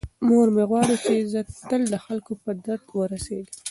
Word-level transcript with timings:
مور 0.27 0.47
مې 0.55 0.63
غواړي 0.69 0.95
چې 1.05 1.13
زه 1.31 1.41
تل 1.69 1.81
د 1.93 1.95
خلکو 2.05 2.33
په 2.43 2.51
درد 2.65 2.85
ورسیږم. 2.93 3.55